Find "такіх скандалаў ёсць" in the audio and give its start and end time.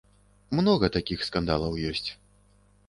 0.97-2.09